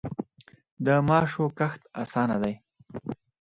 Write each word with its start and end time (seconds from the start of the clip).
د 0.85 0.87
ماشو 1.07 1.45
کښت 1.57 1.81
اسانه 2.01 2.37
دی. 2.43 2.55